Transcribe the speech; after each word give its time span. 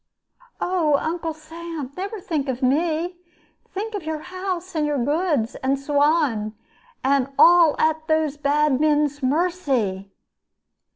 "Oh, 0.59 0.97
Uncle 0.97 1.31
Sam, 1.35 1.91
never 1.95 2.19
think 2.19 2.49
of 2.49 2.63
me; 2.63 3.17
think 3.71 3.93
of 3.93 4.01
your 4.03 4.17
house 4.17 4.73
and 4.73 4.83
your 4.87 4.97
goods 4.97 5.53
and 5.57 5.79
Suan, 5.79 6.55
and 7.03 7.29
all 7.37 7.75
at 7.79 8.07
those 8.07 8.35
bad 8.35 8.79
men's 8.81 9.21
mercy!" 9.21 10.11